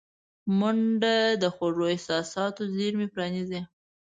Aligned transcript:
منډه 0.59 1.15
د 1.41 1.43
خوږو 1.55 1.85
احساساتو 1.95 2.61
زېرمې 2.75 3.07
پرانیزي 3.13 3.61